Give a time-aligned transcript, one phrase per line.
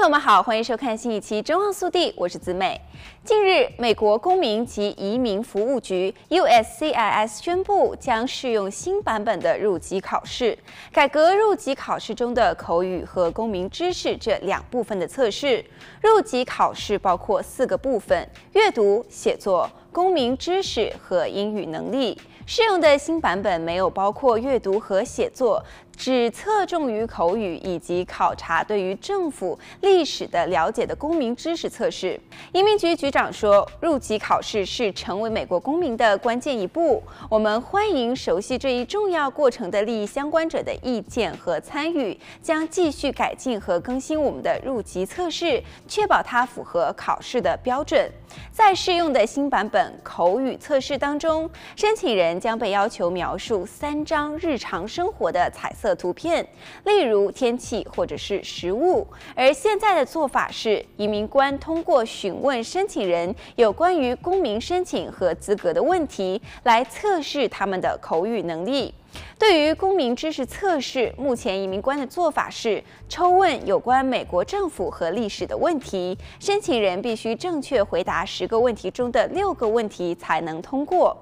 [0.00, 2.80] 朋友们好，欢迎收看新一期《中望速递》，我是子美。
[3.22, 10.58] 近日，美国公民及移民服务局 （USCIS） 宣布将适用新版本的入籍考试，
[10.90, 15.62] 改革入籍考试中的口语和公民知识这两部分的测试。
[16.00, 22.18] 入籍考试包括四个部分：阅读、写作、公民知识和英语能力。
[22.46, 25.62] 适用的新版本没有包括阅读和写作。
[26.00, 32.18] 只侧重于口语以及考察对于政府历史的了解的公民知识测试。
[32.52, 37.02] 移民局局长说，入籍考试是成为美国公民的关键一步。
[37.28, 48.10] 我们欢迎熟悉这一重要过程的利益相关者的意见和参与，将继续改进和更新我们的入籍测试，确保它符合考试的标准。
[48.50, 56.46] 在适用的新版本口语测试当中，申请人将被要求描述三张日常生活的彩色的图片，
[56.84, 59.06] 例如天气或者是食物。
[59.34, 68.94] 而现在的做法是，移民官通过询问申请人有关于公民申请和资格的问题，来测试他们的口语能力。
[69.38, 81.16] 对于公民知识测试，目前移民官的做法是抽问有关美国政府和历史的问题，申请人必须正确回答十个问题中的六个问题才能通过。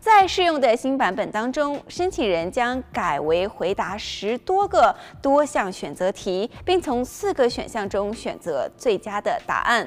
[0.00, 9.86] 在适用的新版本当中，申请人将改为回答十多个多项选择题，并从四个选项中选择最佳的答案。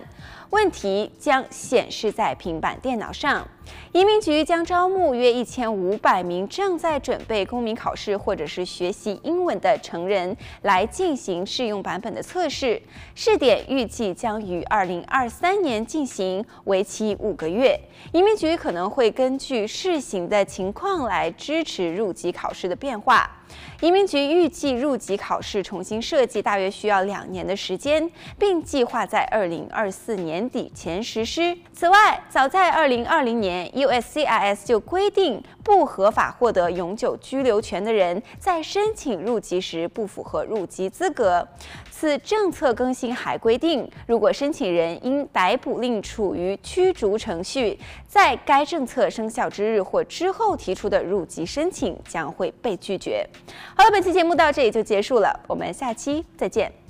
[0.52, 3.48] 问题将显示在平板电脑上。
[3.92, 12.82] 移民局将招募约一千五百名正在准备公民考试或者是学习英文的成人来进行试用版本的测试。
[13.14, 17.78] 试点预计将于二零二三年进行，为期五个月。
[18.14, 23.30] 移民局可能会根据试行的情况来支持入籍考试的变化。
[23.82, 31.58] 移民局预计入籍考试重新设计大约需要两年的时间，并计划在二零二四年底前实施。
[31.74, 41.48] 此外，早在二零二零年，USCIS 就规定，不合法获得永久居留权的人在申请入籍时不符合入籍资格。
[41.90, 47.78] 此政策更新还规定，如果申请人因逮捕令处于驱逐程序，
[48.08, 53.28] 在该政策生效之日或之后提出的入籍申请将会被拒绝。
[53.76, 56.81] 好了，本期节目到这里就结束了，我们下期再见。